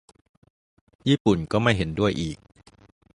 [1.07, 2.37] ญี่ปุ่นก็ไม่เห็นด้วยอีก